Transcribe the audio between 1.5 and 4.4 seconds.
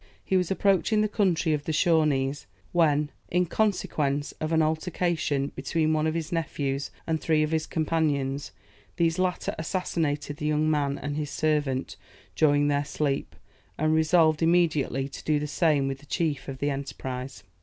of the Shawnees, when, in consequence